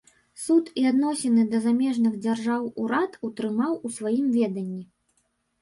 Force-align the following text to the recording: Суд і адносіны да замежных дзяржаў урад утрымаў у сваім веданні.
Суд 0.43 0.71
і 0.83 0.85
адносіны 0.91 1.43
да 1.51 1.59
замежных 1.67 2.17
дзяржаў 2.27 2.65
урад 2.85 3.21
утрымаў 3.29 3.79
у 3.89 3.93
сваім 3.99 4.33
веданні. 4.39 4.83